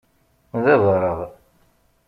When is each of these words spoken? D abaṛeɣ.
D 0.63 0.65
abaṛeɣ. 0.73 1.19